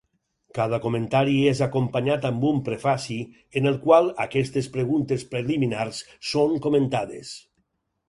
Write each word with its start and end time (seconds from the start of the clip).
Cada 0.59 0.77
comentari 0.85 1.35
és 1.51 1.61
acompanyat 1.65 2.25
amb 2.31 2.47
un 2.53 2.63
prefaci, 2.71 3.19
en 3.61 3.73
el 3.75 3.79
qual, 3.87 4.11
aquestes 4.27 4.73
preguntes 4.79 5.29
preliminars 5.37 6.05
són 6.35 6.61
comentades. 6.69 7.41